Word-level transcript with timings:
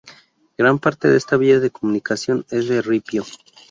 Gran 0.57 0.79
parte 0.79 1.09
de 1.09 1.17
esta 1.17 1.37
vía 1.37 1.59
de 1.59 1.69
comunicación 1.69 2.43
es 2.49 2.67
de 2.67 2.81
ripio. 2.81 3.23